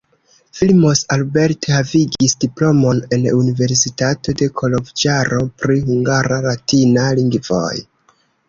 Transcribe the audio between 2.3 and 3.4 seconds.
diplomon en